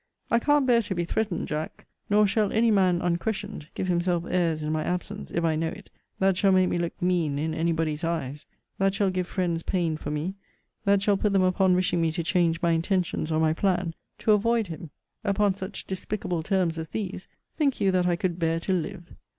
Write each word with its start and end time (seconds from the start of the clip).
I 0.31 0.39
can't 0.39 0.65
bear 0.65 0.81
to 0.81 0.95
be 0.95 1.05
threatened, 1.05 1.47
Jack. 1.47 1.85
Nor 2.09 2.25
shall 2.25 2.51
any 2.51 2.71
man, 2.71 3.03
unquestioned, 3.03 3.67
give 3.75 3.87
himself 3.87 4.25
airs 4.27 4.63
in 4.63 4.71
my 4.71 4.83
absence, 4.83 5.29
if 5.29 5.43
I 5.43 5.55
know 5.55 5.67
it, 5.67 5.91
that 6.17 6.35
shall 6.35 6.51
make 6.51 6.69
me 6.69 6.79
look 6.79 6.99
mean 7.03 7.37
in 7.37 7.53
any 7.53 7.71
body's 7.71 8.03
eyes; 8.03 8.47
that 8.79 8.95
shall 8.95 9.11
give 9.11 9.27
friends 9.27 9.61
pain 9.61 9.97
for 9.97 10.09
me; 10.09 10.33
that 10.85 11.03
shall 11.03 11.17
put 11.17 11.33
them 11.33 11.43
upon 11.43 11.75
wishing 11.75 12.01
me 12.01 12.11
to 12.13 12.23
change 12.23 12.63
my 12.63 12.71
intentions, 12.71 13.31
or 13.31 13.39
my 13.39 13.53
plan, 13.53 13.93
to 14.17 14.31
avoid 14.31 14.65
him. 14.65 14.89
Upon 15.23 15.53
such 15.53 15.85
despicable 15.85 16.41
terms 16.41 16.79
as 16.79 16.89
these, 16.89 17.27
think 17.55 17.79
you 17.79 17.91
that 17.91 18.07
I 18.07 18.15
could 18.15 18.39
bear 18.39 18.59
to 18.61 18.73
live? 18.73 19.13